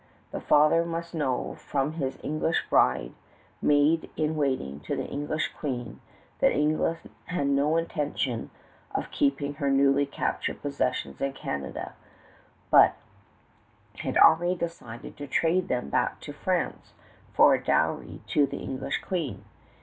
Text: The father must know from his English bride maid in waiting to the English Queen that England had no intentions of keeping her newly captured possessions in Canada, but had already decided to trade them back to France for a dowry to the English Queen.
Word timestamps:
The 0.31 0.41
father 0.41 0.83
must 0.83 1.13
know 1.13 1.53
from 1.53 1.91
his 1.93 2.17
English 2.23 2.65
bride 2.71 3.11
maid 3.61 4.09
in 4.17 4.35
waiting 4.35 4.79
to 4.79 4.95
the 4.95 5.05
English 5.05 5.49
Queen 5.55 5.99
that 6.39 6.51
England 6.51 6.97
had 7.25 7.45
no 7.45 7.77
intentions 7.77 8.49
of 8.95 9.11
keeping 9.11 9.53
her 9.61 9.69
newly 9.69 10.07
captured 10.07 10.59
possessions 10.63 11.21
in 11.21 11.33
Canada, 11.33 11.93
but 12.71 12.95
had 13.99 14.17
already 14.17 14.55
decided 14.55 15.17
to 15.17 15.27
trade 15.27 15.67
them 15.67 15.89
back 15.89 16.19
to 16.21 16.33
France 16.33 16.93
for 17.31 17.53
a 17.53 17.63
dowry 17.63 18.21
to 18.29 18.47
the 18.47 18.57
English 18.57 19.03
Queen. 19.03 19.45